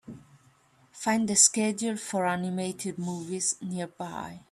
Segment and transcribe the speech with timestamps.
[0.93, 4.39] Find the schedule for animated movies nearby